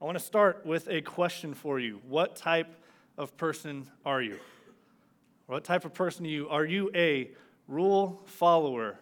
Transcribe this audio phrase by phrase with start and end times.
[0.00, 2.00] I want to start with a question for you.
[2.08, 2.74] What type
[3.16, 4.38] of person are you?
[5.46, 6.48] What type of person are you?
[6.48, 7.30] Are you a
[7.68, 8.98] rule follower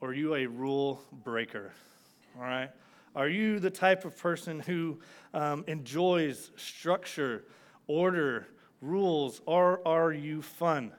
[0.00, 1.72] or are you a rule breaker?
[2.36, 2.70] All right?
[3.16, 5.00] Are you the type of person who
[5.32, 7.44] um, enjoys structure,
[7.86, 8.46] order,
[8.82, 10.92] rules, or are you fun?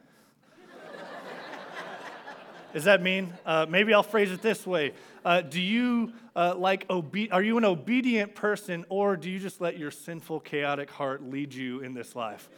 [2.73, 3.33] Does that mean?
[3.45, 4.93] Uh, maybe I'll phrase it this way.
[5.23, 9.61] Uh, do you uh, like obe- are you an obedient person or do you just
[9.61, 12.49] let your sinful, chaotic heart lead you in this life?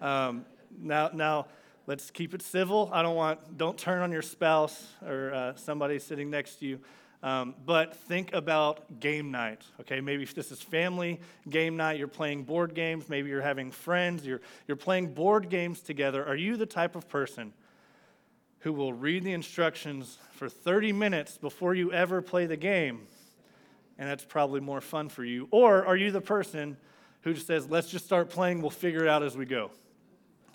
[0.00, 0.44] Um,
[0.80, 1.46] now, now,
[1.86, 2.90] let's keep it civil.
[2.92, 6.80] I don't want, don't turn on your spouse or uh, somebody sitting next to you.
[7.22, 10.00] Um, but think about game night, okay?
[10.00, 14.24] Maybe if this is family game night, you're playing board games, maybe you're having friends,
[14.24, 16.24] you're, you're playing board games together.
[16.24, 17.52] Are you the type of person
[18.60, 23.06] who will read the instructions for 30 minutes before you ever play the game?
[23.98, 25.48] And that's probably more fun for you.
[25.50, 26.76] Or are you the person
[27.22, 29.70] who just says, let's just start playing, we'll figure it out as we go?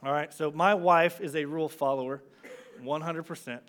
[0.03, 2.21] All right, so my wife is a rule follower,
[2.81, 3.59] 100%.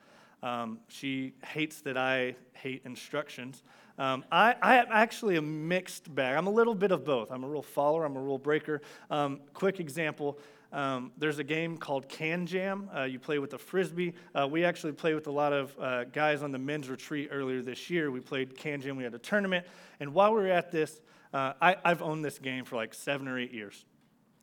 [0.42, 3.62] Um, she hates that I hate instructions.
[3.98, 6.36] Um, I, I am actually a mixed bag.
[6.36, 7.30] I'm a little bit of both.
[7.30, 8.82] I'm a rule follower, I'm a rule breaker.
[9.10, 10.38] Um, quick example
[10.74, 12.94] um, there's a game called KanJam.
[12.94, 14.12] Uh, you play with a frisbee.
[14.34, 17.62] Uh, we actually played with a lot of uh, guys on the men's retreat earlier
[17.62, 18.10] this year.
[18.10, 18.96] We played KanJam.
[18.96, 19.64] We had a tournament.
[20.00, 21.00] And while we were at this,
[21.32, 23.84] uh, I, I've owned this game for like seven or eight years.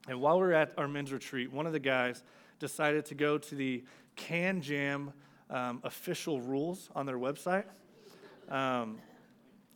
[0.08, 2.24] And while we were at our men's retreat, one of the guys
[2.60, 3.84] decided to go to the
[4.16, 5.12] KanJam
[5.50, 7.66] um, official rules on their website.
[8.48, 9.00] Um,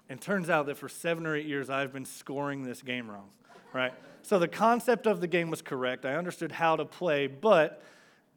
[0.08, 3.30] and turns out that for seven or eight years, I've been scoring this game wrong,
[3.73, 3.94] right?
[4.26, 6.04] So the concept of the game was correct.
[6.04, 7.84] I understood how to play, but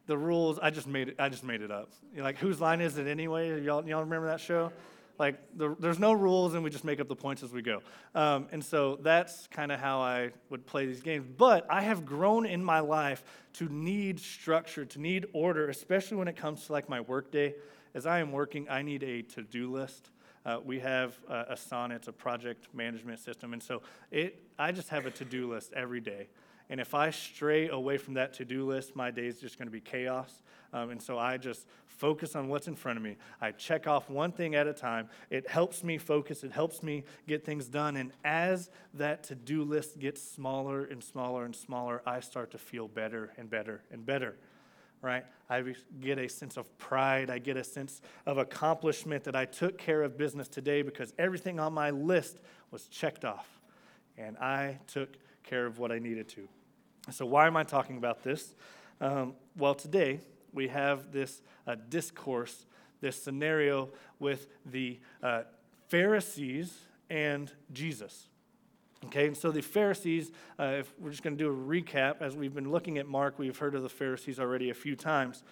[0.04, 1.90] the rules, I just made it, I just made it up.
[2.14, 3.62] You're like, whose line is it anyway?
[3.62, 4.70] Y'all, y'all remember that show?
[5.18, 7.80] Like, the, there's no rules, and we just make up the points as we go.
[8.14, 11.26] Um, and so that's kind of how I would play these games.
[11.38, 16.28] But I have grown in my life to need structure, to need order, especially when
[16.28, 17.54] it comes to like my workday.
[17.94, 20.10] As I am working, I need a to do list.
[20.48, 23.52] Uh, we have uh, Asana, it's a project management system.
[23.52, 26.28] And so it, I just have a to do list every day.
[26.70, 29.66] And if I stray away from that to do list, my day is just going
[29.66, 30.42] to be chaos.
[30.72, 33.18] Um, and so I just focus on what's in front of me.
[33.42, 35.10] I check off one thing at a time.
[35.28, 37.98] It helps me focus, it helps me get things done.
[37.98, 42.58] And as that to do list gets smaller and smaller and smaller, I start to
[42.58, 44.38] feel better and better and better.
[45.00, 45.24] Right?
[45.48, 45.62] I
[46.00, 47.30] get a sense of pride.
[47.30, 51.60] I get a sense of accomplishment that I took care of business today because everything
[51.60, 52.38] on my list
[52.70, 53.48] was checked off.
[54.16, 56.48] And I took care of what I needed to.
[57.10, 58.54] So, why am I talking about this?
[59.00, 60.20] Um, well, today
[60.52, 62.66] we have this uh, discourse,
[63.00, 65.42] this scenario with the uh,
[65.88, 66.76] Pharisees
[67.08, 68.28] and Jesus.
[69.06, 72.36] Okay, and so the Pharisees, uh, if we're just going to do a recap, as
[72.36, 75.44] we've been looking at Mark, we've heard of the Pharisees already a few times.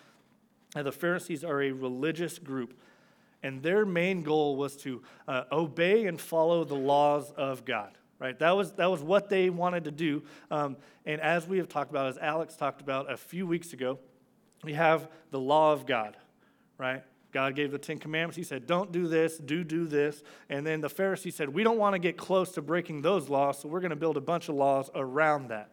[0.74, 2.78] Uh, the Pharisees are a religious group,
[3.42, 8.38] and their main goal was to uh, obey and follow the laws of God right?
[8.38, 10.22] That was, that was what they wanted to do.
[10.50, 13.98] Um, and as we have talked about, as Alex talked about a few weeks ago,
[14.64, 16.16] we have the law of God,
[16.78, 17.02] right?
[17.36, 18.34] God gave the Ten Commandments.
[18.34, 20.22] He said, Don't do this, do, do this.
[20.48, 23.58] And then the Pharisees said, We don't want to get close to breaking those laws,
[23.58, 25.70] so we're going to build a bunch of laws around that.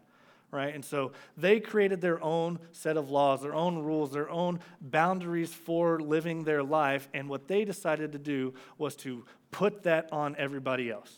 [0.52, 0.76] Right?
[0.76, 5.54] And so they created their own set of laws, their own rules, their own boundaries
[5.54, 7.08] for living their life.
[7.14, 11.16] And what they decided to do was to put that on everybody else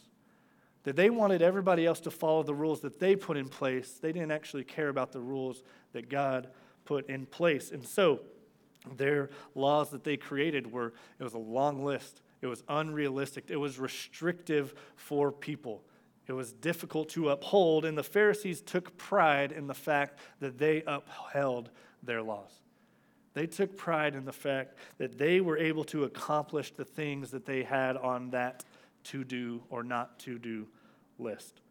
[0.84, 3.98] that they wanted everybody else to follow the rules that they put in place.
[4.00, 5.64] They didn't actually care about the rules
[5.94, 6.50] that God
[6.86, 7.72] put in place.
[7.72, 8.20] And so
[8.96, 12.22] their laws that they created were, it was a long list.
[12.42, 13.46] It was unrealistic.
[13.50, 15.84] It was restrictive for people.
[16.28, 20.84] It was difficult to uphold, and the Pharisees took pride in the fact that they
[20.88, 21.70] upheld
[22.02, 22.52] their laws.
[23.36, 27.46] They took pride in the fact that they were able to accomplish the things that
[27.46, 28.64] they had on that
[29.06, 30.68] to do or not to do
[31.20, 31.62] list.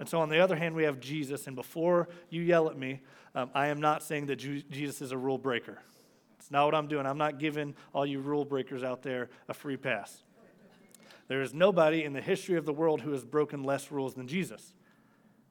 [0.00, 1.46] And so, on the other hand, we have Jesus.
[1.46, 3.00] And before you yell at me,
[3.34, 5.78] um, I am not saying that Jesus is a rule breaker.
[6.48, 7.04] It's not what I'm doing.
[7.04, 10.22] I'm not giving all you rule breakers out there a free pass.
[11.26, 14.26] There is nobody in the history of the world who has broken less rules than
[14.26, 14.72] Jesus.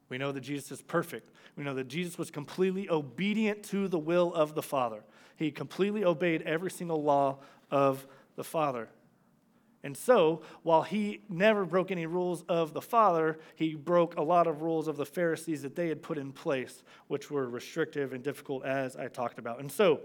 [0.08, 1.30] We know that Jesus is perfect.
[1.54, 5.04] We know that Jesus was completely obedient to the will of the Father.
[5.36, 7.38] He completely obeyed every single law
[7.70, 8.04] of
[8.34, 8.88] the Father.
[9.84, 14.48] And so, while he never broke any rules of the Father, he broke a lot
[14.48, 18.24] of rules of the Pharisees that they had put in place, which were restrictive and
[18.24, 19.60] difficult, as I talked about.
[19.60, 20.00] And so,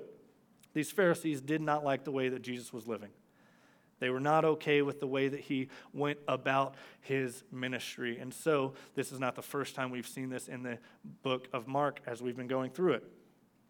[0.73, 3.09] these Pharisees did not like the way that Jesus was living.
[3.99, 8.19] They were not okay with the way that he went about his ministry.
[8.19, 10.77] And so, this is not the first time we've seen this in the
[11.21, 13.03] book of Mark as we've been going through it.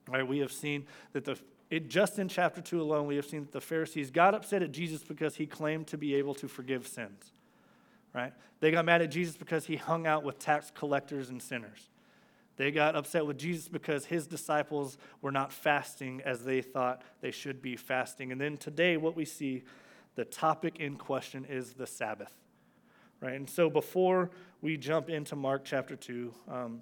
[0.09, 1.39] Right, we have seen that the
[1.73, 4.71] it, just in chapter 2 alone, we have seen that the Pharisees got upset at
[4.71, 7.31] Jesus because he claimed to be able to forgive sins.
[8.13, 8.31] Right?
[8.59, 11.89] They got mad at Jesus because he hung out with tax collectors and sinners.
[12.55, 17.31] They got upset with Jesus because his disciples were not fasting as they thought they
[17.31, 18.31] should be fasting.
[18.31, 19.63] And then today, what we see,
[20.15, 22.31] the topic in question is the Sabbath.
[23.21, 23.33] Right?
[23.33, 24.29] And so before
[24.61, 26.81] we jump into Mark chapter 2, um,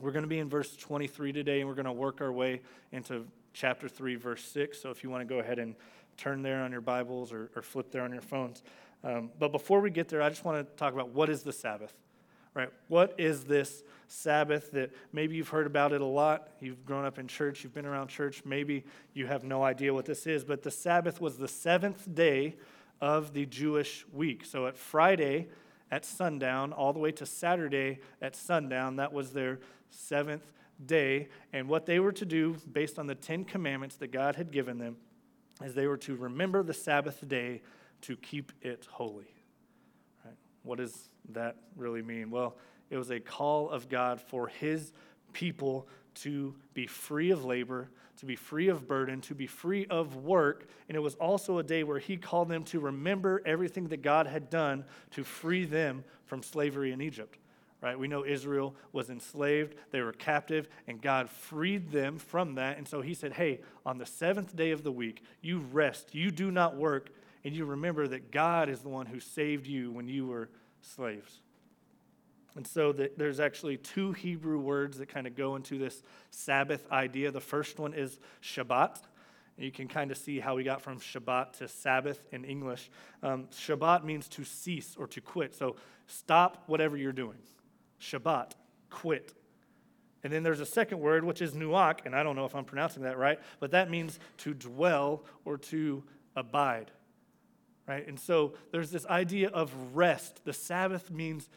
[0.00, 2.60] we're going to be in verse 23 today, and we're going to work our way
[2.92, 4.80] into chapter 3, verse 6.
[4.80, 5.74] So if you want to go ahead and
[6.16, 8.62] turn there on your Bibles or, or flip there on your phones.
[9.02, 11.52] Um, but before we get there, I just want to talk about what is the
[11.52, 11.94] Sabbath,
[12.54, 12.70] right?
[12.88, 16.48] What is this Sabbath that maybe you've heard about it a lot?
[16.60, 20.04] You've grown up in church, you've been around church, maybe you have no idea what
[20.04, 22.56] this is, but the Sabbath was the seventh day
[23.00, 24.44] of the Jewish week.
[24.44, 25.48] So at Friday
[25.90, 29.58] at sundown, all the way to Saturday at sundown, that was their
[29.90, 30.52] seventh
[30.84, 31.28] day.
[31.52, 34.78] And what they were to do, based on the Ten Commandments that God had given
[34.78, 34.96] them,
[35.64, 37.62] is they were to remember the Sabbath day
[38.02, 39.34] to keep it holy.
[40.62, 42.30] What does that really mean?
[42.30, 42.56] Well,
[42.90, 44.92] it was a call of God for his
[45.32, 50.16] people to be free of labor, to be free of burden, to be free of
[50.16, 50.68] work.
[50.88, 54.26] And it was also a day where he called them to remember everything that God
[54.26, 57.38] had done to free them from slavery in Egypt
[57.80, 57.98] right?
[57.98, 62.76] We know Israel was enslaved, they were captive, and God freed them from that.
[62.76, 66.30] And so he said, Hey, on the seventh day of the week, you rest, you
[66.30, 67.10] do not work,
[67.44, 70.50] and you remember that God is the one who saved you when you were
[70.82, 71.40] slaves.
[72.56, 76.90] And so the, there's actually two Hebrew words that kind of go into this Sabbath
[76.90, 77.30] idea.
[77.30, 78.98] The first one is Shabbat.
[79.56, 82.90] You can kind of see how we got from Shabbat to Sabbath in English.
[83.22, 85.54] Um, Shabbat means to cease or to quit.
[85.54, 85.76] So
[86.06, 87.38] stop whatever you're doing.
[88.00, 88.52] Shabbat,
[88.88, 89.34] quit.
[90.22, 92.64] And then there's a second word, which is nuach, and I don't know if I'm
[92.64, 96.02] pronouncing that right, but that means to dwell or to
[96.36, 96.90] abide.
[97.90, 98.06] Right?
[98.06, 100.44] And so there's this idea of rest.
[100.44, 101.48] The Sabbath means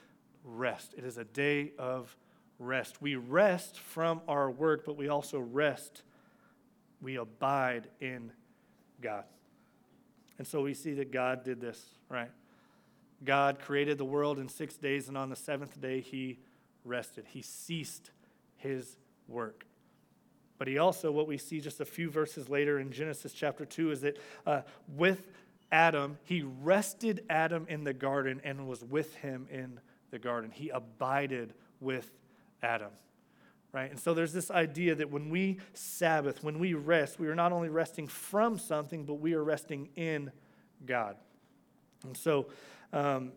[0.43, 2.17] rest, it is a day of
[2.57, 3.03] rest.
[3.03, 6.01] We rest from our work, but we also rest,
[7.03, 8.31] we abide in
[8.99, 9.25] God.
[10.39, 12.31] And so we see that God did this, right?
[13.23, 16.39] God created the world in six days, and on the seventh day, he
[16.83, 17.25] rested.
[17.27, 18.09] He ceased
[18.57, 18.97] his
[19.27, 19.67] work.
[20.57, 23.91] But he also, what we see just a few verses later in Genesis chapter 2,
[23.91, 25.27] is that uh, with
[25.73, 29.79] Adam, he rested Adam in the garden and was with him in
[30.11, 30.51] the garden.
[30.51, 32.11] He abided with
[32.61, 32.91] Adam.
[33.73, 33.89] Right?
[33.89, 37.51] And so there's this idea that when we Sabbath, when we rest, we are not
[37.51, 40.31] only resting from something, but we are resting in
[40.85, 41.15] God.
[42.03, 42.49] And so
[42.93, 43.31] um,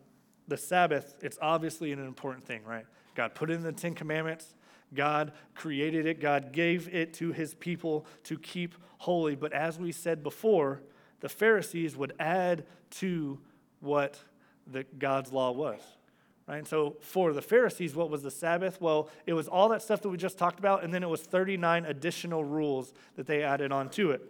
[0.47, 2.85] the Sabbath, it's obviously an important thing, right?
[3.15, 4.53] God put in the Ten Commandments.
[4.93, 6.21] God created it.
[6.21, 9.35] God gave it to his people to keep holy.
[9.35, 10.83] But as we said before,
[11.19, 13.39] the Pharisees would add to
[13.79, 14.19] what
[14.65, 15.81] the, God's law was.
[16.47, 16.57] Right?
[16.57, 18.79] And so for the Pharisees, what was the Sabbath?
[18.79, 21.21] Well, it was all that stuff that we just talked about, and then it was
[21.21, 24.21] 39 additional rules that they added on to it.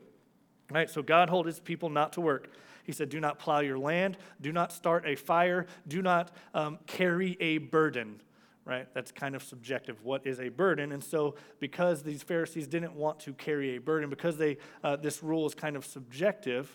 [0.72, 0.90] Right?
[0.90, 2.52] So God told his people not to work.
[2.84, 6.80] He said, Do not plow your land, do not start a fire, do not um,
[6.88, 8.22] carry a burden.
[8.68, 8.86] Right?
[8.94, 10.04] That's kind of subjective.
[10.04, 10.92] What is a burden?
[10.92, 15.24] And so, because these Pharisees didn't want to carry a burden, because they, uh, this
[15.24, 16.70] rule is kind of subjective,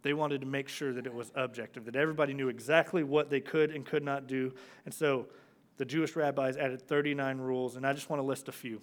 [0.00, 3.40] they wanted to make sure that it was objective, that everybody knew exactly what they
[3.40, 4.54] could and could not do.
[4.86, 5.26] And so,
[5.76, 8.80] the Jewish rabbis added 39 rules, and I just want to list a few.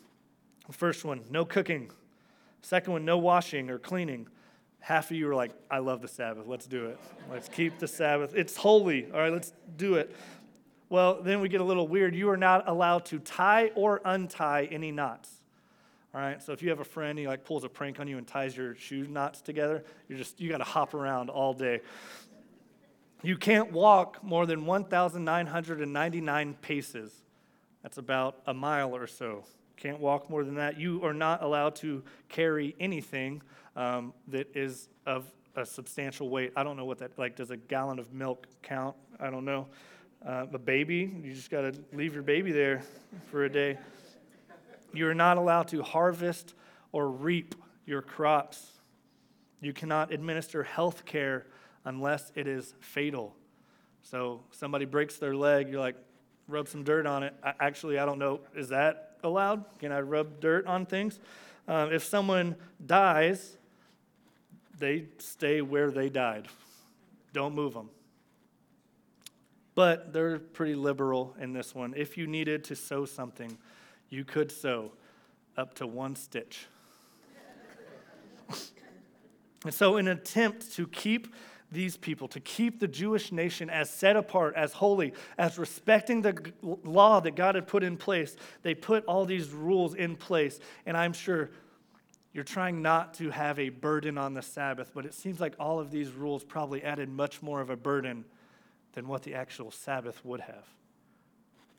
[0.67, 1.89] The first one no cooking.
[2.61, 4.27] Second one, no washing or cleaning
[4.81, 6.47] half of you are like, I love the Sabbath.
[6.47, 6.99] Let's do it.
[7.31, 8.33] Let's keep the Sabbath.
[8.35, 9.09] It's holy.
[9.11, 10.13] All right, let's do it.
[10.91, 12.13] Well, then we get a little weird.
[12.13, 15.29] You are not allowed to tie or untie any knots.
[16.13, 18.17] All right, so if you have a friend, he like pulls a prank on you
[18.17, 21.79] and ties your shoe knots together, you're just, you got to hop around all day.
[23.23, 27.13] You can't walk more than 1,999 paces.
[27.83, 29.45] That's about a mile or so.
[29.77, 30.77] Can't walk more than that.
[30.77, 33.41] You are not allowed to carry anything
[33.77, 35.23] um, that is of
[35.55, 36.51] a substantial weight.
[36.57, 38.97] I don't know what that, like, does a gallon of milk count?
[39.21, 39.67] I don't know.
[40.25, 42.83] Uh, a baby, you just got to leave your baby there
[43.31, 43.77] for a day.
[44.93, 46.53] You're not allowed to harvest
[46.91, 48.79] or reap your crops.
[49.61, 51.47] You cannot administer health care
[51.85, 53.35] unless it is fatal.
[54.03, 55.95] So somebody breaks their leg, you're like,
[56.47, 57.33] rub some dirt on it.
[57.43, 59.65] I, actually, I don't know, is that allowed?
[59.79, 61.19] Can I rub dirt on things?
[61.67, 63.57] Um, if someone dies,
[64.77, 66.47] they stay where they died.
[67.33, 67.89] don't move them.
[69.73, 71.93] But they're pretty liberal in this one.
[71.95, 73.57] If you needed to sew something,
[74.09, 74.91] you could sew
[75.57, 76.67] up to one stitch.
[79.63, 81.33] and so, in an attempt to keep
[81.71, 86.51] these people, to keep the Jewish nation as set apart, as holy, as respecting the
[86.61, 90.59] law that God had put in place, they put all these rules in place.
[90.85, 91.51] And I'm sure
[92.33, 95.79] you're trying not to have a burden on the Sabbath, but it seems like all
[95.79, 98.25] of these rules probably added much more of a burden
[98.93, 100.65] than what the actual Sabbath would have.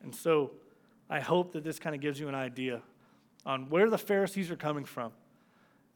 [0.01, 0.51] And so
[1.09, 2.81] I hope that this kind of gives you an idea
[3.45, 5.11] on where the Pharisees are coming from,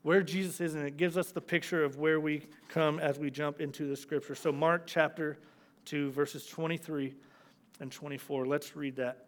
[0.03, 3.29] where Jesus is, and it gives us the picture of where we come as we
[3.31, 4.35] jump into the scripture.
[4.35, 5.37] So, Mark chapter
[5.85, 7.15] 2, verses 23
[7.79, 8.45] and 24.
[8.45, 9.27] Let's read that.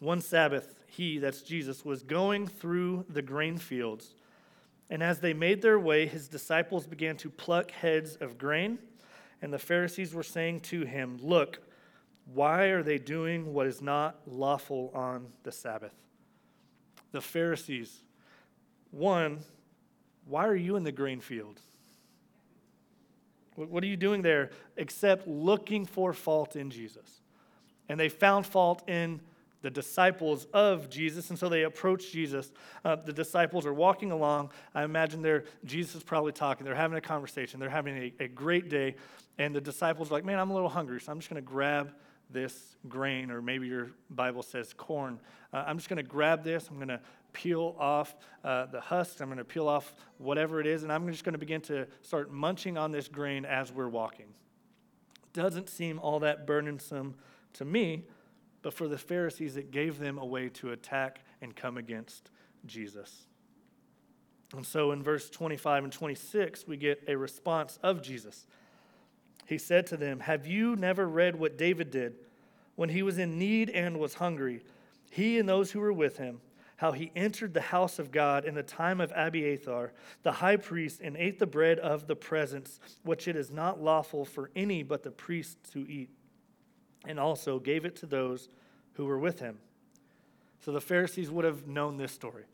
[0.00, 4.14] One Sabbath, he, that's Jesus, was going through the grain fields.
[4.90, 8.78] And as they made their way, his disciples began to pluck heads of grain.
[9.44, 11.60] And the Pharisees were saying to him, Look,
[12.32, 15.92] why are they doing what is not lawful on the Sabbath?
[17.12, 18.04] The Pharisees,
[18.90, 19.40] one,
[20.24, 21.60] why are you in the grain field?
[23.56, 24.48] What are you doing there
[24.78, 27.20] except looking for fault in Jesus?
[27.90, 29.20] And they found fault in
[29.64, 32.52] the disciples of Jesus, and so they approach Jesus.
[32.84, 34.50] Uh, the disciples are walking along.
[34.74, 36.66] I imagine they're, Jesus is probably talking.
[36.66, 37.60] They're having a conversation.
[37.60, 38.96] They're having a, a great day,
[39.38, 41.48] and the disciples are like, Man, I'm a little hungry, so I'm just going to
[41.48, 41.94] grab
[42.30, 45.20] this grain, or maybe your Bible says corn.
[45.52, 46.68] Uh, I'm just going to grab this.
[46.68, 47.00] I'm going to
[47.32, 49.20] peel off uh, the husks.
[49.20, 51.86] I'm going to peel off whatever it is, and I'm just going to begin to
[52.02, 54.26] start munching on this grain as we're walking.
[55.32, 57.16] Doesn't seem all that burdensome
[57.54, 58.06] to me,
[58.62, 62.30] but for the Pharisees, it gave them a way to attack and come against
[62.66, 63.26] Jesus.
[64.54, 68.46] And so in verse 25 and 26, we get a response of Jesus.
[69.46, 72.14] He said to them, Have you never read what David did
[72.76, 74.62] when he was in need and was hungry?
[75.10, 76.40] He and those who were with him,
[76.76, 81.00] how he entered the house of God in the time of Abiathar, the high priest,
[81.02, 85.02] and ate the bread of the presence, which it is not lawful for any but
[85.02, 86.10] the priest to eat
[87.06, 88.48] and also gave it to those
[88.94, 89.58] who were with him.
[90.64, 92.44] So the Pharisees would have known this story,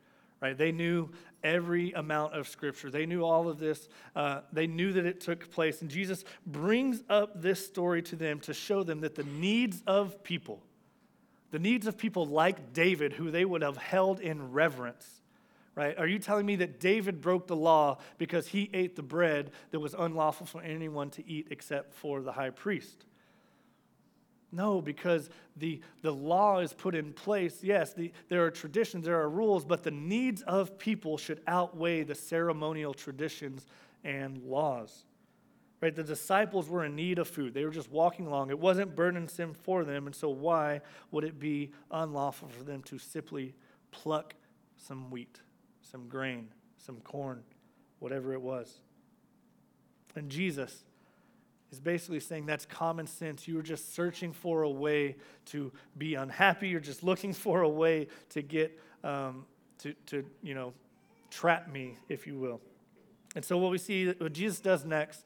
[0.40, 0.56] right?
[0.56, 1.11] They knew
[1.42, 5.50] every amount of scripture, they knew all of this, uh, they knew that it took
[5.50, 5.80] place.
[5.80, 10.23] And Jesus brings up this story to them to show them that the needs of
[10.23, 10.62] people,
[11.50, 15.23] the needs of people like David, who they would have held in reverence,
[15.75, 15.99] right?
[15.99, 19.80] Are you telling me that David broke the law because he ate the bread that
[19.80, 23.04] was unlawful for anyone to eat except for the high priest?
[24.52, 27.62] No, because the, the law is put in place.
[27.62, 32.02] Yes, the, there are traditions, there are rules, but the needs of people should outweigh
[32.02, 33.66] the ceremonial traditions
[34.02, 35.04] and laws.
[35.80, 35.95] Right?
[35.95, 37.54] The disciples were in need of food.
[37.54, 38.50] They were just walking along.
[38.50, 40.80] It wasn't burdensome for them, and so why
[41.11, 43.54] would it be unlawful for them to simply
[43.92, 44.35] pluck
[44.76, 45.40] some wheat,
[45.80, 47.42] some grain, some corn,
[47.99, 48.80] whatever it was?
[50.16, 50.85] And Jesus,
[51.70, 53.46] is basically saying that's common sense.
[53.46, 56.68] You are just searching for a way to be unhappy.
[56.68, 59.46] You're just looking for a way to get, um,
[59.78, 60.72] to, to, you know,
[61.30, 62.60] trap me, if you will.
[63.36, 65.24] And so what we see, what Jesus does next,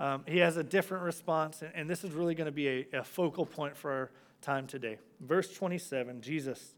[0.00, 2.86] um, he has a different response, and, and this is really going to be a,
[2.94, 4.98] a focal point for our time today.
[5.20, 6.74] Verse 27, Jesus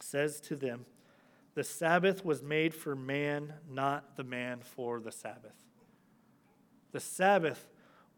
[0.00, 0.86] says to them,
[1.54, 5.54] The Sabbath was made for man, not the man for the Sabbath.
[6.92, 7.68] The Sabbath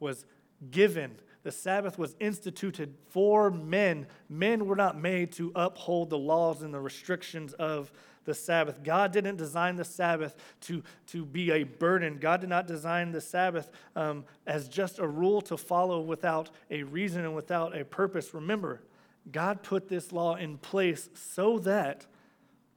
[0.00, 0.26] was
[0.70, 1.16] given.
[1.42, 4.06] The Sabbath was instituted for men.
[4.28, 7.92] Men were not made to uphold the laws and the restrictions of
[8.24, 8.82] the Sabbath.
[8.84, 12.18] God didn't design the Sabbath to, to be a burden.
[12.18, 16.82] God did not design the Sabbath um, as just a rule to follow without a
[16.82, 18.34] reason and without a purpose.
[18.34, 18.82] Remember,
[19.30, 22.06] God put this law in place so that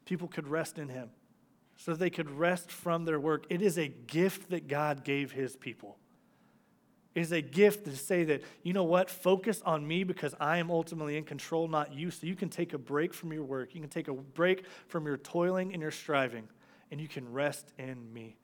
[0.06, 1.10] people could rest in Him,
[1.76, 3.46] so they could rest from their work.
[3.50, 5.98] It is a gift that God gave His people
[7.16, 10.72] is a gift to say that, you know what, focus on me because I am
[10.72, 12.10] ultimately in control, not you.
[12.10, 13.76] So you can take a break from your work.
[13.76, 16.48] You can take a break from your toiling and your striving,
[16.92, 18.38] and you can rest in me.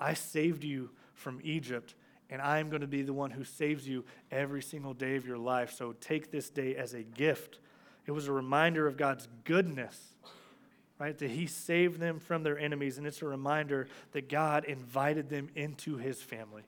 [0.00, 1.94] I saved you from Egypt,
[2.30, 5.26] and I am going to be the one who saves you every single day of
[5.26, 5.72] your life.
[5.72, 7.60] So take this day as a gift.
[8.06, 9.96] It was a reminder of God's goodness,
[10.98, 11.16] right?
[11.16, 15.48] That He saved them from their enemies, and it's a reminder that God invited them
[15.54, 16.64] into His family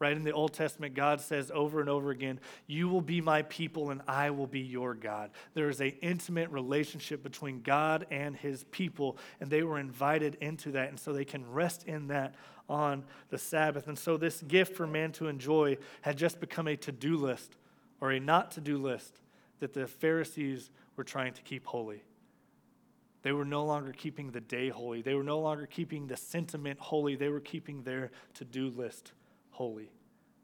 [0.00, 3.42] Right in the Old Testament, God says over and over again, You will be my
[3.42, 5.30] people and I will be your God.
[5.52, 10.72] There is an intimate relationship between God and his people, and they were invited into
[10.72, 10.88] that.
[10.88, 12.34] And so they can rest in that
[12.66, 13.88] on the Sabbath.
[13.88, 17.56] And so this gift for man to enjoy had just become a to do list
[18.00, 19.20] or a not to do list
[19.58, 22.02] that the Pharisees were trying to keep holy.
[23.22, 25.02] They were no longer keeping the day holy.
[25.02, 27.16] They were no longer keeping the sentiment holy.
[27.16, 29.12] They were keeping their to do list
[29.60, 29.90] holy.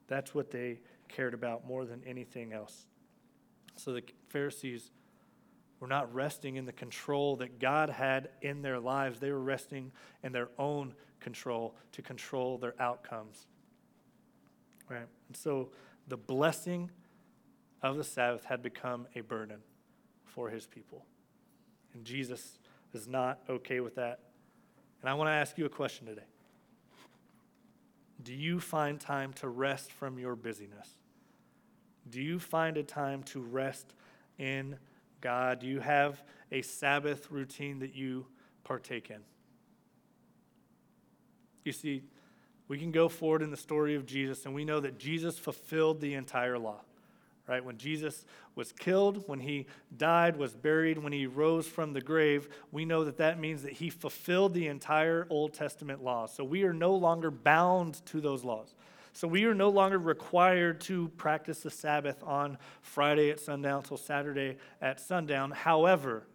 [0.09, 2.85] That's what they cared about more than anything else.
[3.75, 4.91] So the Pharisees
[5.81, 9.91] were not resting in the control that God had in their lives, they were resting
[10.23, 13.47] in their own control to control their outcomes.
[14.87, 15.09] Right?
[15.29, 15.71] And so
[16.09, 16.91] the blessing
[17.83, 19.61] of the Sabbath had become a burden
[20.27, 21.07] for his people.
[21.95, 22.59] And Jesus
[22.93, 24.21] is not okay with that.
[25.01, 26.27] And I want to ask you a question today.
[28.23, 30.89] Do you find time to rest from your busyness?
[32.09, 33.95] Do you find a time to rest
[34.39, 34.79] in
[35.21, 35.61] God?
[35.61, 38.27] Do you have a Sabbath routine that you
[38.65, 39.21] partake in?
[41.65, 42.05] You see,
[42.69, 46.01] we can go forward in the story of Jesus, and we know that Jesus fulfilled
[46.01, 46.86] the entire law
[47.49, 47.65] right?
[47.65, 48.25] When Jesus
[48.55, 53.05] was killed, when he died, was buried, when he rose from the grave, we know
[53.05, 56.27] that that means that he fulfilled the entire Old Testament law.
[56.27, 58.75] So we are no longer bound to those laws.
[59.13, 63.97] So we are no longer required to practice the Sabbath on Friday at sundown till
[63.97, 65.53] Saturday at sundown.
[65.53, 66.27] However,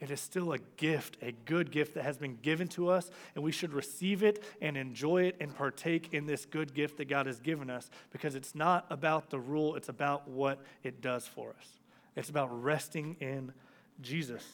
[0.00, 3.42] it is still a gift, a good gift that has been given to us, and
[3.42, 7.26] we should receive it and enjoy it and partake in this good gift that God
[7.26, 11.50] has given us because it's not about the rule, it's about what it does for
[11.50, 11.80] us.
[12.14, 13.52] It's about resting in
[14.00, 14.44] Jesus.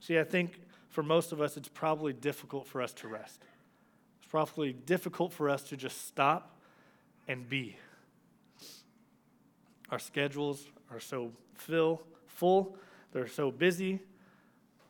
[0.00, 3.42] See, I think for most of us, it's probably difficult for us to rest.
[4.20, 6.58] It's probably difficult for us to just stop
[7.26, 7.76] and be.
[9.90, 12.76] Our schedules are so fill, full,
[13.12, 14.00] they're so busy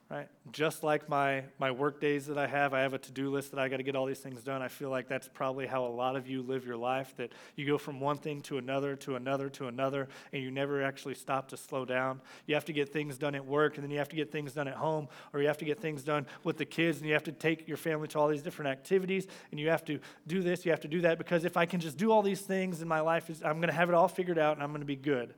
[0.09, 0.29] right?
[0.53, 3.51] Just like my, my work days that I have, I have a to do list
[3.51, 4.63] that I got to get all these things done.
[4.63, 7.67] I feel like that's probably how a lot of you live your life that you
[7.67, 11.49] go from one thing to another, to another, to another, and you never actually stop
[11.49, 12.21] to slow down.
[12.47, 14.53] You have to get things done at work, and then you have to get things
[14.53, 17.12] done at home, or you have to get things done with the kids, and you
[17.14, 20.40] have to take your family to all these different activities, and you have to do
[20.40, 22.81] this, you have to do that, because if I can just do all these things
[22.81, 24.87] in my life, I'm going to have it all figured out, and I'm going to
[24.87, 25.35] be good.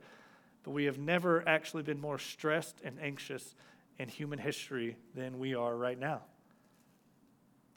[0.63, 3.55] But we have never actually been more stressed and anxious
[3.99, 6.23] in human history than we are right now.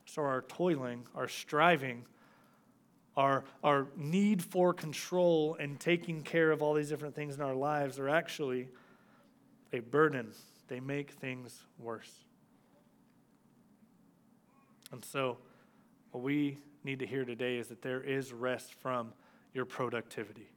[0.05, 2.05] So, our toiling, our striving,
[3.15, 7.55] our, our need for control and taking care of all these different things in our
[7.55, 8.69] lives are actually
[9.73, 10.31] a burden.
[10.67, 12.11] They make things worse.
[14.91, 15.37] And so,
[16.11, 19.13] what we need to hear today is that there is rest from
[19.53, 20.49] your productivity.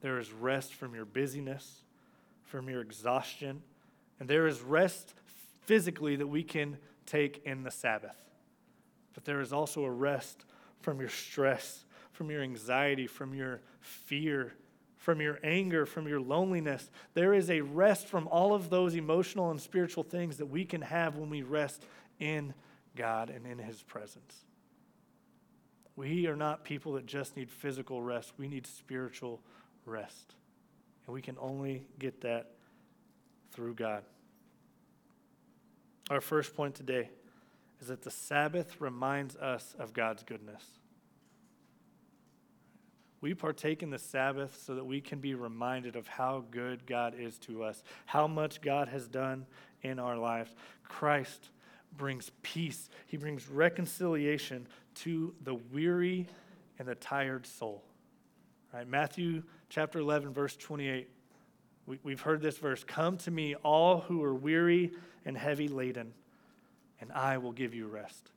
[0.00, 1.82] There is rest from your busyness,
[2.42, 3.62] from your exhaustion,
[4.20, 5.14] and there is rest
[5.62, 8.16] physically that we can take in the Sabbath.
[9.14, 10.44] But there is also a rest
[10.80, 14.54] from your stress, from your anxiety, from your fear,
[14.96, 16.90] from your anger, from your loneliness.
[17.14, 20.82] There is a rest from all of those emotional and spiritual things that we can
[20.82, 21.86] have when we rest
[22.18, 22.54] in
[22.94, 24.44] God and in His presence.
[25.96, 29.40] We are not people that just need physical rest, we need spiritual
[29.86, 30.34] rest.
[31.06, 32.52] And we can only get that
[33.52, 34.02] through God.
[36.10, 37.10] Our first point today
[37.80, 40.64] is that the Sabbath reminds us of God's goodness.
[43.20, 47.14] We partake in the Sabbath so that we can be reminded of how good God
[47.18, 49.46] is to us, how much God has done
[49.82, 50.54] in our lives.
[50.84, 51.50] Christ
[51.96, 56.26] brings peace, He brings reconciliation to the weary
[56.78, 57.84] and the tired soul.
[58.72, 58.88] Right?
[58.88, 61.08] Matthew chapter 11, verse 28
[61.86, 64.92] we, have heard this verse Come to me, all who are weary
[65.24, 66.12] and heavy laden,
[67.00, 68.30] and I will give you rest.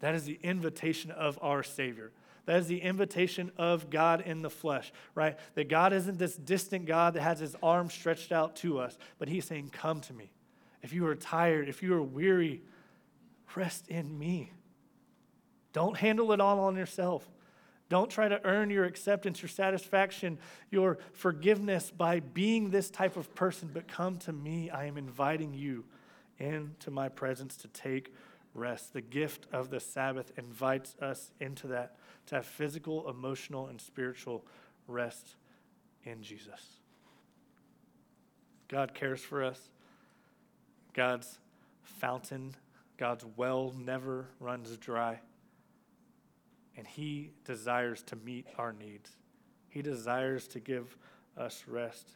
[0.00, 2.12] That is the invitation of our Savior.
[2.46, 5.36] That is the invitation of God in the flesh, right?
[5.54, 9.28] That God isn't this distant God that has his arms stretched out to us, but
[9.28, 10.30] he's saying, Come to me.
[10.82, 12.62] If you are tired, if you are weary,
[13.56, 14.52] rest in me.
[15.72, 17.28] Don't handle it all on yourself.
[17.88, 20.38] Don't try to earn your acceptance, your satisfaction,
[20.70, 24.70] your forgiveness by being this type of person, but come to me.
[24.70, 25.84] I am inviting you
[26.38, 28.12] into my presence to take
[28.54, 28.92] rest.
[28.92, 31.96] The gift of the Sabbath invites us into that,
[32.26, 34.44] to have physical, emotional, and spiritual
[34.88, 35.36] rest
[36.04, 36.80] in Jesus.
[38.68, 39.60] God cares for us.
[40.92, 41.38] God's
[41.82, 42.54] fountain,
[42.96, 45.20] God's well never runs dry.
[46.76, 49.10] And He desires to meet our needs.
[49.68, 50.96] He desires to give
[51.36, 52.10] us rest.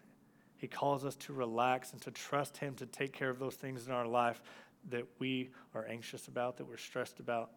[0.56, 3.86] He calls us to relax and to trust Him to take care of those things
[3.86, 4.42] in our life
[4.90, 7.50] that we are anxious about, that we're stressed about,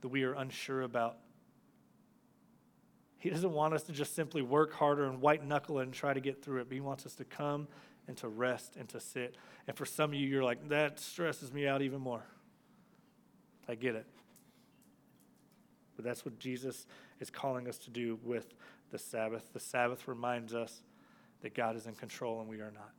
[0.00, 1.18] that we are unsure about.
[3.18, 6.20] He doesn't want us to just simply work harder and white knuckle and try to
[6.20, 7.68] get through it, but He wants us to come
[8.06, 9.36] and to rest and to sit.
[9.66, 12.22] And for some of you, you're like, that stresses me out even more.
[13.66, 14.06] I get it.
[15.96, 16.86] But that's what Jesus
[17.20, 18.54] is calling us to do with
[18.90, 19.52] the Sabbath.
[19.52, 20.82] The Sabbath reminds us
[21.42, 22.92] that God is in control and we are not.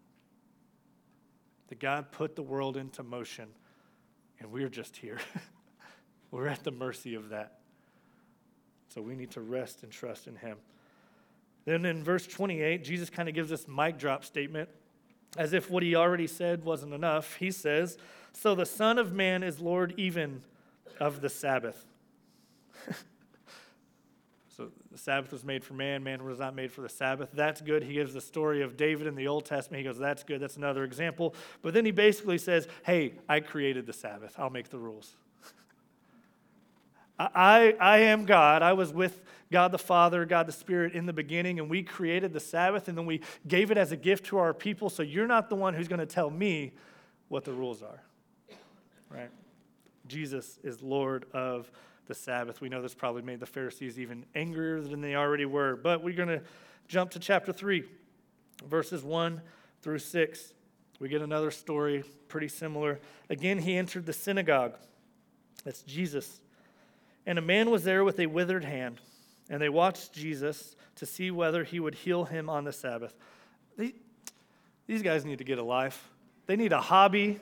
[1.68, 3.48] That God put the world into motion
[4.40, 5.20] and we're just here.
[6.32, 7.60] we're at the mercy of that.
[8.90, 10.58] So we need to rest and trust in Him.
[11.66, 14.70] Then in verse 28, Jesus kind of gives this mic drop statement
[15.38, 17.36] as if what he already said wasn't enough.
[17.38, 17.98] He says,
[18.34, 20.44] So the Son of Man is Lord even
[21.00, 21.86] of the Sabbath.
[24.56, 27.30] so the Sabbath was made for man, man was not made for the Sabbath.
[27.34, 27.84] That's good.
[27.84, 29.80] He gives the story of David in the Old Testament.
[29.80, 30.40] He goes, That's good.
[30.40, 31.36] That's another example.
[31.62, 34.36] But then he basically says, Hey, I created the Sabbath.
[34.38, 35.16] I'll make the rules.
[37.20, 38.62] I, I am God.
[38.62, 39.22] I was with
[39.52, 42.98] God the Father, God the Spirit in the beginning, and we created the Sabbath, and
[42.98, 44.90] then we gave it as a gift to our people.
[44.90, 46.74] So you're not the one who's going to tell me
[47.28, 48.02] what the rules are.
[49.10, 49.30] Right?
[50.08, 51.72] Jesus is Lord of
[52.08, 52.62] the Sabbath.
[52.62, 55.76] We know this probably made the Pharisees even angrier than they already were.
[55.76, 56.42] But we're going to
[56.88, 57.84] jump to chapter 3,
[58.66, 59.42] verses 1
[59.82, 60.54] through 6.
[61.00, 63.00] We get another story pretty similar.
[63.30, 64.76] Again, he entered the synagogue.
[65.64, 66.40] That's Jesus.
[67.26, 69.02] And a man was there with a withered hand,
[69.50, 73.14] and they watched Jesus to see whether he would heal him on the Sabbath.
[73.78, 76.10] These guys need to get a life.
[76.46, 77.40] They need a hobby.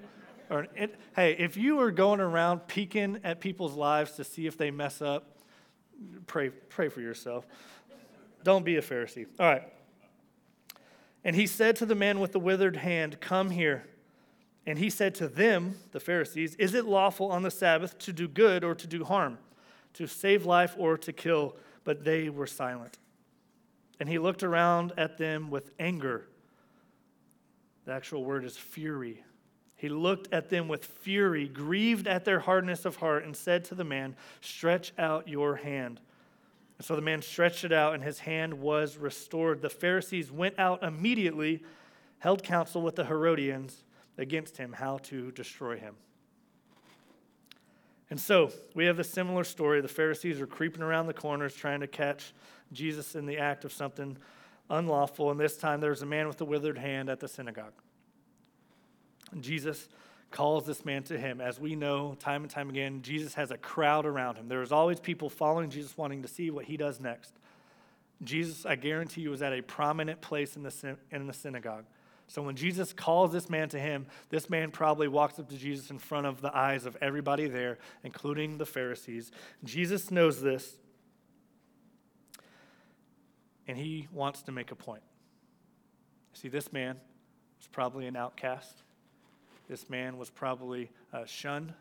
[0.49, 4.57] Or it, hey, if you are going around peeking at people's lives to see if
[4.57, 5.37] they mess up,
[6.27, 7.45] pray, pray for yourself.
[8.43, 9.25] Don't be a Pharisee.
[9.39, 9.63] All right.
[11.23, 13.85] And he said to the man with the withered hand, Come here.
[14.65, 18.27] And he said to them, the Pharisees, Is it lawful on the Sabbath to do
[18.27, 19.37] good or to do harm,
[19.93, 21.57] to save life or to kill?
[21.83, 22.97] But they were silent.
[23.99, 26.27] And he looked around at them with anger.
[27.85, 29.23] The actual word is fury.
[29.83, 33.75] He looked at them with fury, grieved at their hardness of heart, and said to
[33.75, 35.99] the man, Stretch out your hand.
[36.77, 39.61] And so the man stretched it out, and his hand was restored.
[39.61, 41.63] The Pharisees went out immediately,
[42.19, 43.83] held counsel with the Herodians
[44.17, 45.95] against him, how to destroy him.
[48.09, 49.81] And so we have a similar story.
[49.81, 52.31] The Pharisees are creeping around the corners trying to catch
[52.71, 54.15] Jesus in the act of something
[54.69, 55.29] unlawful.
[55.29, 57.73] And this time there's a man with a withered hand at the synagogue.
[59.41, 59.87] Jesus
[60.31, 61.39] calls this man to him.
[61.39, 64.47] As we know, time and time again, Jesus has a crowd around him.
[64.47, 67.33] There's always people following Jesus, wanting to see what he does next.
[68.23, 71.85] Jesus, I guarantee you, was at a prominent place in the, in the synagogue.
[72.27, 75.91] So when Jesus calls this man to him, this man probably walks up to Jesus
[75.91, 79.31] in front of the eyes of everybody there, including the Pharisees.
[79.63, 80.77] Jesus knows this,
[83.67, 85.03] and he wants to make a point.
[86.33, 86.97] See, this man
[87.59, 88.81] was probably an outcast.
[89.73, 91.73] This man was probably uh, shunned.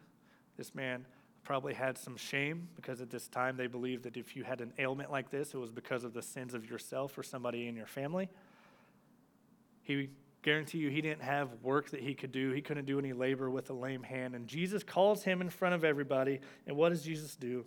[0.57, 1.05] This man
[1.45, 4.73] probably had some shame because at this time they believed that if you had an
[4.79, 7.85] ailment like this, it was because of the sins of yourself or somebody in your
[7.85, 8.31] family.
[9.83, 10.09] He
[10.41, 12.53] guarantee you he didn't have work that he could do.
[12.53, 14.35] He couldn't do any labor with a lame hand.
[14.35, 16.41] And Jesus calls him in front of everybody.
[16.67, 17.67] And what does Jesus do?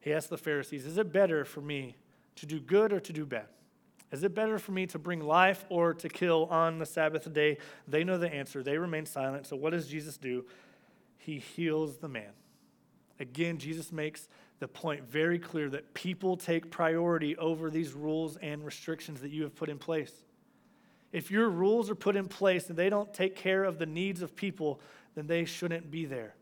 [0.00, 1.96] He asks the Pharisees, Is it better for me
[2.36, 3.46] to do good or to do bad?
[4.12, 7.58] Is it better for me to bring life or to kill on the Sabbath day?
[7.86, 8.62] They know the answer.
[8.62, 9.46] They remain silent.
[9.46, 10.44] So, what does Jesus do?
[11.18, 12.32] He heals the man.
[13.20, 18.64] Again, Jesus makes the point very clear that people take priority over these rules and
[18.64, 20.12] restrictions that you have put in place.
[21.12, 24.22] If your rules are put in place and they don't take care of the needs
[24.22, 24.80] of people,
[25.14, 26.34] then they shouldn't be there.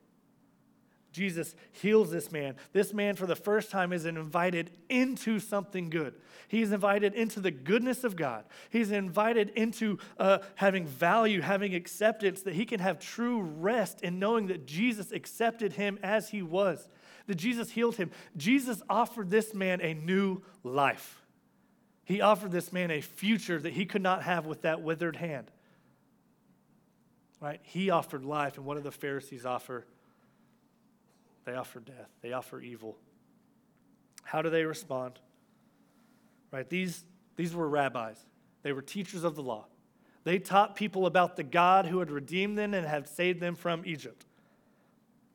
[1.12, 2.56] Jesus heals this man.
[2.72, 6.14] This man, for the first time, is invited into something good.
[6.48, 8.44] He's invited into the goodness of God.
[8.70, 14.18] He's invited into uh, having value, having acceptance, that he can have true rest in
[14.18, 16.88] knowing that Jesus accepted him as he was,
[17.26, 18.10] that Jesus healed him.
[18.36, 21.22] Jesus offered this man a new life.
[22.04, 25.50] He offered this man a future that he could not have with that withered hand.
[27.40, 27.60] Right?
[27.62, 29.86] He offered life, and what did the Pharisees offer?
[31.48, 32.98] They offer death, they offer evil.
[34.22, 35.18] How do they respond?
[36.50, 36.68] Right?
[36.68, 37.04] These,
[37.36, 38.18] these were rabbis,
[38.62, 39.64] they were teachers of the law.
[40.24, 43.82] They taught people about the God who had redeemed them and had saved them from
[43.86, 44.26] Egypt.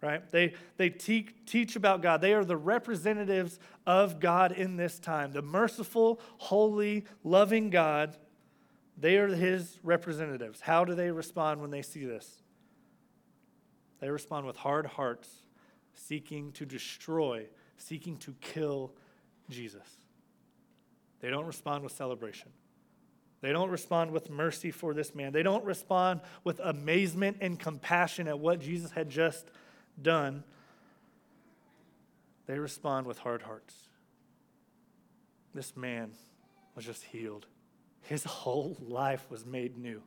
[0.04, 0.30] right?
[0.32, 2.21] They, they te- teach about God.
[2.21, 5.32] They are the representatives of God in this time.
[5.32, 8.17] The merciful, holy, loving God,
[8.97, 10.62] they are his representatives.
[10.62, 12.43] How do they respond when they see this?
[13.99, 15.30] They respond with hard hearts,
[15.93, 17.45] seeking to destroy,
[17.77, 18.91] seeking to kill
[19.49, 19.97] Jesus.
[21.21, 22.49] They don't respond with celebration.
[23.41, 25.34] They don't respond with mercy for this man.
[25.34, 29.51] They don't respond with amazement and compassion at what Jesus had just
[30.01, 30.43] done.
[32.45, 33.75] They respond with hard hearts.
[35.53, 36.12] This man
[36.75, 37.45] was just healed,
[38.01, 40.01] his whole life was made new.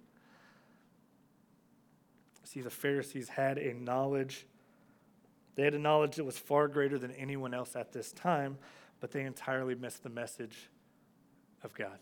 [2.45, 4.47] See, the Pharisees had a knowledge.
[5.57, 8.59] They had a knowledge that was far greater than anyone else at this time,
[9.01, 10.71] but they entirely missed the message
[11.63, 11.99] of God.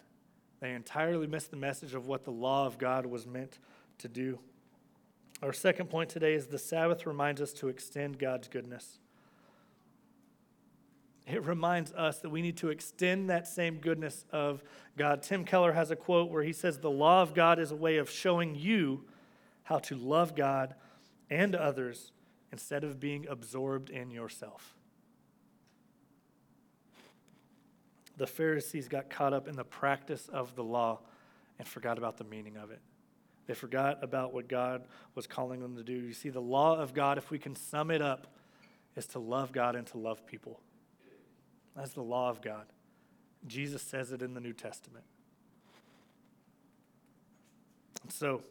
[0.61, 3.59] They entirely missed the message of what the law of God was meant
[3.99, 4.39] to do.
[5.43, 8.99] Our second point today is the Sabbath reminds us to extend God's goodness.
[11.27, 14.63] It reminds us that we need to extend that same goodness of
[14.97, 15.23] God.
[15.23, 17.97] Tim Keller has a quote where he says, The law of God is a way
[17.99, 19.05] of showing you
[19.63, 20.75] how to love God
[21.31, 22.13] and others
[22.55, 24.77] instead of being absorbed in yourself.
[28.17, 31.01] the Pharisees got caught up in the practice of the law
[31.59, 32.81] and forgot about the meaning of it.
[33.47, 35.93] They forgot about what God was calling them to do.
[35.93, 38.29] You see, the law of God, if we can sum it up,
[38.97, 40.61] is to love God and to love people.
[41.77, 42.67] That's the law of God.
[43.47, 45.05] Jesus says it in the New Testament.
[48.09, 48.43] so,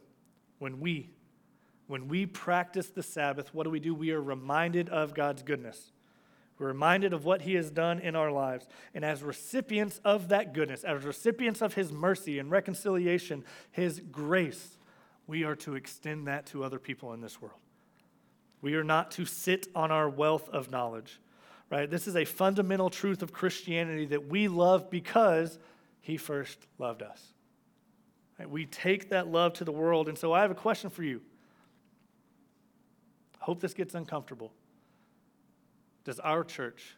[0.58, 1.10] when we
[1.86, 3.94] when we practice the Sabbath, what do we do?
[3.94, 5.92] We are reminded of God's goodness.
[6.58, 8.66] We're reminded of what He has done in our lives.
[8.94, 14.78] And as recipients of that goodness, as recipients of His mercy and reconciliation, His grace,
[15.26, 17.58] we are to extend that to other people in this world.
[18.62, 21.20] We are not to sit on our wealth of knowledge,
[21.70, 21.90] right?
[21.90, 25.58] This is a fundamental truth of Christianity that we love because
[26.00, 27.34] He first loved us.
[28.38, 28.48] Right?
[28.48, 30.08] We take that love to the world.
[30.08, 31.20] And so I have a question for you.
[33.44, 34.54] Hope this gets uncomfortable.
[36.02, 36.96] Does our church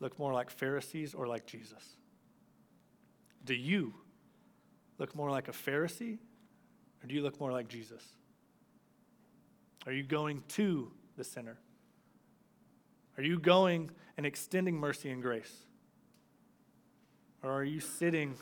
[0.00, 1.94] look more like Pharisees or like Jesus?
[3.44, 3.94] Do you
[4.98, 6.18] look more like a Pharisee
[7.00, 8.02] or do you look more like Jesus?
[9.86, 11.60] Are you going to the sinner?
[13.16, 15.58] Are you going and extending mercy and grace?
[17.44, 18.34] Or are you sitting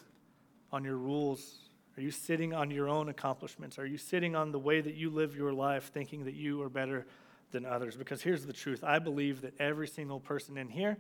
[0.73, 1.69] on your rules?
[1.99, 3.79] Are you sitting on your own accomplishments?
[3.79, 6.71] Are you sitting on the way that you live your life thinking that you are
[6.71, 7.07] better
[7.51, 7.97] than others.
[7.97, 10.97] Because here's the truth I believe that every single person in here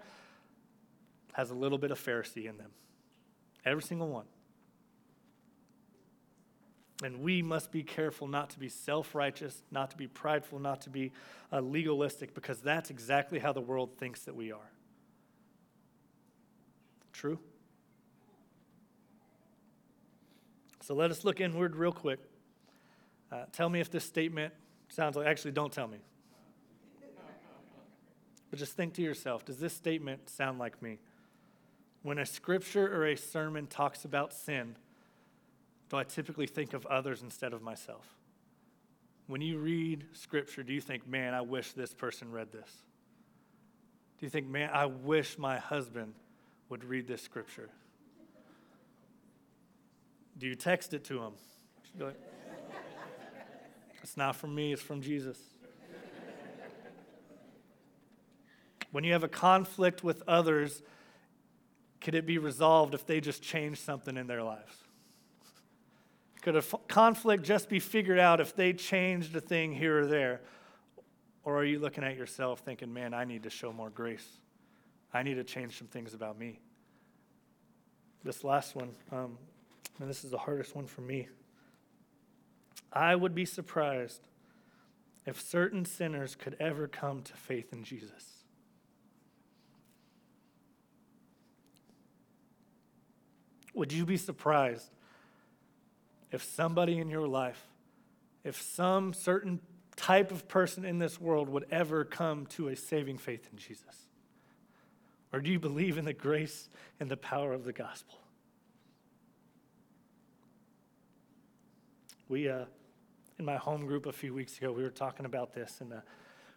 [1.32, 2.70] has a little bit of Pharisee in them.
[3.64, 4.26] Every single one.
[7.02, 10.80] And we must be careful not to be self righteous, not to be prideful, not
[10.82, 11.12] to be
[11.52, 14.70] uh, legalistic, because that's exactly how the world thinks that we are.
[17.12, 17.38] True?
[20.80, 22.20] So let us look inward real quick.
[23.30, 24.54] Uh, tell me if this statement
[24.88, 25.98] sounds like, actually, don't tell me.
[28.56, 30.98] But just think to yourself does this statement sound like me?
[32.02, 34.76] When a scripture or a sermon talks about sin,
[35.90, 38.06] do I typically think of others instead of myself?
[39.26, 42.70] When you read scripture, do you think, man, I wish this person read this?
[44.18, 46.14] Do you think, man, I wish my husband
[46.70, 47.68] would read this scripture?
[50.38, 51.32] Do you text it to him?
[51.98, 52.18] Like,
[54.02, 55.36] it's not from me, it's from Jesus.
[58.96, 60.82] When you have a conflict with others,
[62.00, 64.72] could it be resolved if they just change something in their lives?
[66.40, 70.06] Could a f- conflict just be figured out if they changed a thing here or
[70.06, 70.40] there?
[71.44, 74.26] Or are you looking at yourself thinking, man, I need to show more grace?
[75.12, 76.58] I need to change some things about me.
[78.24, 79.36] This last one, um,
[80.00, 81.28] and this is the hardest one for me.
[82.94, 84.22] I would be surprised
[85.26, 88.35] if certain sinners could ever come to faith in Jesus.
[93.76, 94.90] Would you be surprised
[96.32, 97.62] if somebody in your life,
[98.42, 99.60] if some certain
[99.96, 104.08] type of person in this world would ever come to a saving faith in Jesus?
[105.30, 108.18] Or do you believe in the grace and the power of the gospel?
[112.30, 112.64] We, uh,
[113.38, 116.00] in my home group a few weeks ago, we were talking about this, and uh,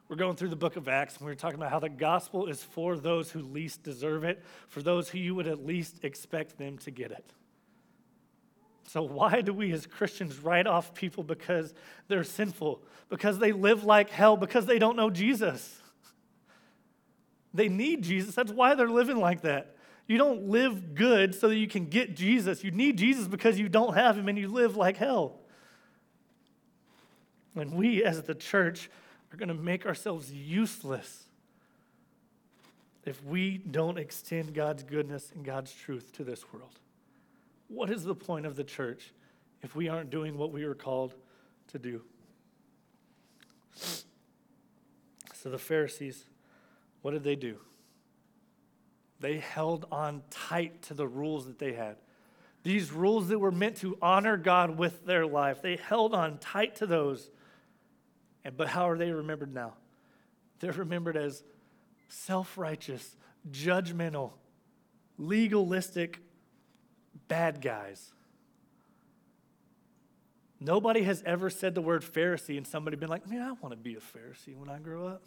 [0.10, 2.48] we're going through the book of Acts, and we are talking about how the gospel
[2.48, 6.58] is for those who least deserve it, for those who you would at least expect
[6.58, 7.32] them to get it.
[8.88, 11.76] So, why do we as Christians write off people because
[12.08, 15.80] they're sinful, because they live like hell, because they don't know Jesus?
[17.54, 18.34] They need Jesus.
[18.34, 19.76] That's why they're living like that.
[20.08, 22.64] You don't live good so that you can get Jesus.
[22.64, 25.40] You need Jesus because you don't have him and you live like hell.
[27.56, 28.90] And we, as the church,
[29.32, 31.26] are going to make ourselves useless
[33.06, 36.80] if we don't extend God's goodness and God's truth to this world.
[37.68, 39.14] What is the point of the church
[39.62, 41.16] if we aren't doing what we were called
[41.70, 42.02] to do?
[45.34, 46.26] So the Pharisees,
[47.02, 47.58] what did they do?
[49.20, 51.98] They held on tight to the rules that they had.
[52.64, 56.76] These rules that were meant to honor God with their life, they held on tight
[56.78, 57.30] to those.
[58.50, 59.74] And, but how are they remembered now?
[60.60, 61.44] They're remembered as
[62.08, 63.16] self righteous,
[63.52, 64.32] judgmental,
[65.20, 66.20] legalistic
[67.28, 68.12] bad guys.
[70.60, 73.78] Nobody has ever said the word Pharisee and somebody been like, man, I want to
[73.78, 75.22] be a Pharisee when I grow up.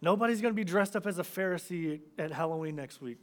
[0.00, 3.18] Nobody's going to be dressed up as a Pharisee at Halloween next week.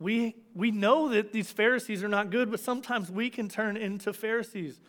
[0.00, 4.12] We, we know that these Pharisees are not good, but sometimes we can turn into
[4.12, 4.80] Pharisees.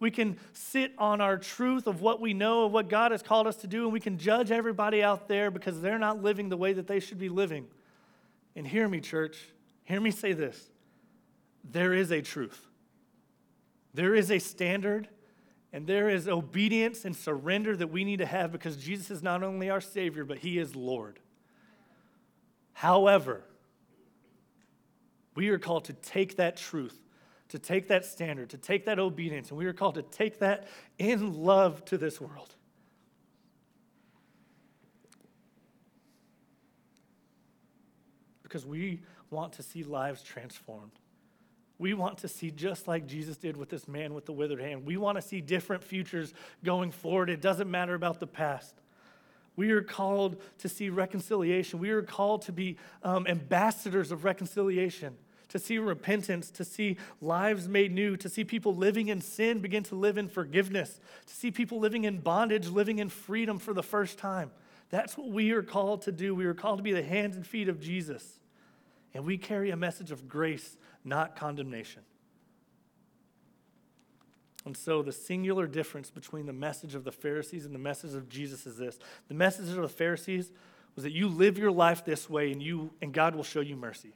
[0.00, 3.46] We can sit on our truth of what we know, of what God has called
[3.46, 6.56] us to do, and we can judge everybody out there because they're not living the
[6.56, 7.66] way that they should be living.
[8.56, 9.38] And hear me, church,
[9.84, 10.70] hear me say this
[11.64, 12.66] there is a truth,
[13.94, 15.08] there is a standard,
[15.72, 19.42] and there is obedience and surrender that we need to have because Jesus is not
[19.42, 21.18] only our Savior, but He is Lord.
[22.72, 23.42] However,
[25.38, 27.00] we are called to take that truth
[27.48, 30.68] to take that standard, to take that obedience, and we are called to take that
[30.98, 32.54] in love to this world.
[38.42, 40.92] Because we want to see lives transformed.
[41.78, 44.84] We want to see just like Jesus did with this man with the withered hand.
[44.84, 47.30] We want to see different futures going forward.
[47.30, 48.74] It doesn't matter about the past.
[49.54, 51.78] We are called to see reconciliation.
[51.78, 55.16] We are called to be um, ambassadors of reconciliation
[55.48, 59.82] to see repentance, to see lives made new, to see people living in sin begin
[59.84, 63.82] to live in forgiveness, to see people living in bondage, living in freedom for the
[63.82, 64.50] first time.
[64.90, 66.34] That's what we are called to do.
[66.34, 68.40] We are called to be the hands and feet of Jesus.
[69.14, 72.02] And we carry a message of grace, not condemnation.
[74.64, 78.28] And so, the singular difference between the message of the Pharisees and the message of
[78.28, 80.50] Jesus is this the message of the Pharisees
[80.94, 83.76] was that you live your life this way and, you, and God will show you
[83.76, 84.12] mercy.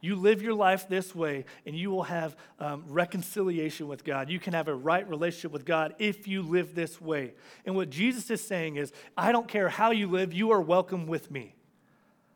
[0.00, 4.28] You live your life this way, and you will have um, reconciliation with God.
[4.28, 7.32] You can have a right relationship with God if you live this way.
[7.64, 11.06] And what Jesus is saying is, I don't care how you live, you are welcome
[11.06, 11.54] with me.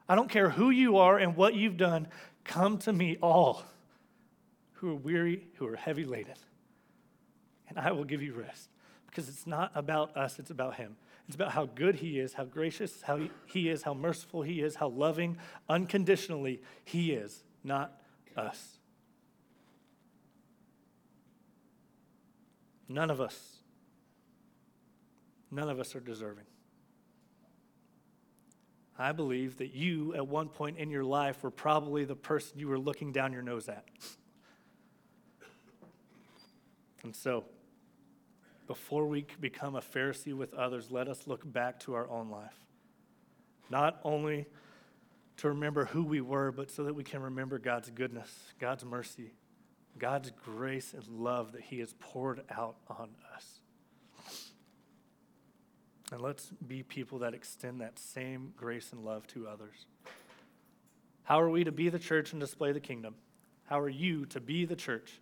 [0.08, 2.08] I don't care who you are and what you've done.
[2.44, 3.62] Come to me, all
[4.74, 6.34] who are weary, who are heavy laden,
[7.68, 8.70] and I will give you rest.
[9.06, 10.96] Because it's not about us, it's about Him.
[11.26, 14.76] It's about how good He is, how gracious how He is, how merciful He is,
[14.76, 15.36] how loving,
[15.68, 18.00] unconditionally He is not
[18.36, 18.78] us.
[22.88, 23.58] None of us,
[25.50, 26.44] none of us are deserving.
[28.98, 32.68] I believe that you, at one point in your life, were probably the person you
[32.68, 33.84] were looking down your nose at.
[37.02, 37.44] And so,
[38.66, 42.66] before we become a Pharisee with others, let us look back to our own life.
[43.70, 44.46] Not only
[45.40, 49.32] to remember who we were, but so that we can remember God's goodness, God's mercy,
[49.98, 53.60] God's grace and love that He has poured out on us.
[56.12, 59.86] And let's be people that extend that same grace and love to others.
[61.22, 63.14] How are we to be the church and display the kingdom?
[63.64, 65.20] How are you to be the church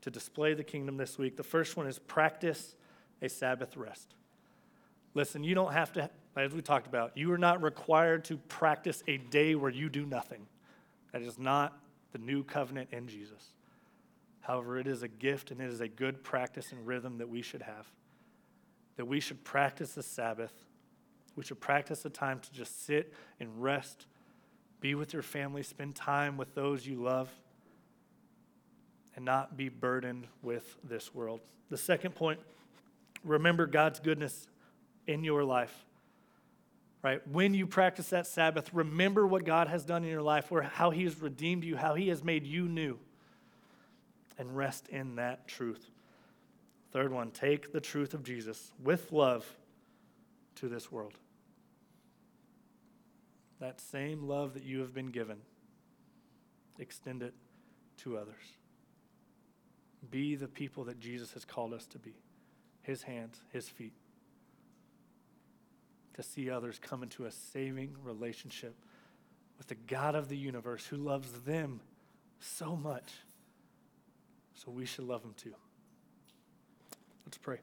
[0.00, 1.36] to display the kingdom this week?
[1.36, 2.74] The first one is practice
[3.20, 4.14] a Sabbath rest.
[5.14, 9.02] Listen, you don't have to as we talked about, you are not required to practice
[9.06, 10.46] a day where you do nothing.
[11.12, 11.78] That is not
[12.12, 13.52] the new covenant in Jesus.
[14.40, 17.42] However, it is a gift and it is a good practice and rhythm that we
[17.42, 17.86] should have.
[18.96, 20.52] That we should practice the Sabbath.
[21.36, 24.06] We should practice the time to just sit and rest,
[24.80, 27.30] be with your family, spend time with those you love,
[29.16, 31.40] and not be burdened with this world.
[31.70, 32.40] The second point
[33.22, 34.46] remember God's goodness
[35.06, 35.84] in your life
[37.02, 37.26] right?
[37.26, 40.90] When you practice that Sabbath, remember what God has done in your life, where how
[40.90, 42.98] He has redeemed you, how He has made you new,
[44.38, 45.90] and rest in that truth.
[46.92, 49.46] Third one, take the truth of Jesus with love
[50.56, 51.14] to this world.
[53.60, 55.38] that same love that you have been given,
[56.80, 57.32] extend it
[57.96, 58.56] to others.
[60.10, 62.14] Be the people that Jesus has called us to be
[62.82, 63.92] his hands, his feet.
[66.14, 68.74] To see others come into a saving relationship
[69.56, 71.80] with the God of the universe who loves them
[72.38, 73.12] so much.
[74.54, 75.54] So we should love him too.
[77.24, 77.58] Let's pray.